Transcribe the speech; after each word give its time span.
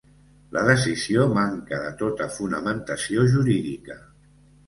La 0.55 0.61
decisió 0.67 1.25
manca 1.33 1.81
de 1.83 1.91
tota 2.01 2.27
fonamentació 2.39 3.27
jurídica. 3.35 4.01